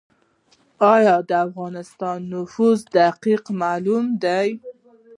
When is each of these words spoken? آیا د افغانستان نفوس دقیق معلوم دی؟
آیا 0.93 1.15
د 1.29 1.31
افغانستان 1.47 2.17
نفوس 2.33 2.79
دقیق 2.97 3.43
معلوم 3.61 4.05
دی؟ 4.23 4.49